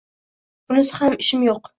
–Bunisi 0.71 0.95
bilan 0.97 1.17
ishim 1.27 1.45
yo‘q 1.49 1.69